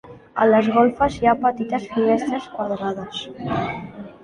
[0.43, 3.23] A les golfes hi ha petites finestres quadrades.